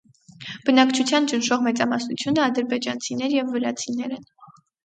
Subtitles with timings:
[0.69, 4.29] Բնակչության ճնշող մեծամասնությունը ադրբեջանցիներ և վրացիներ են։